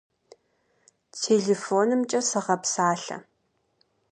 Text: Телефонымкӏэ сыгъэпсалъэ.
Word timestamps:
Телефонымкӏэ 1.21 2.21
сыгъэпсалъэ. 2.29 3.17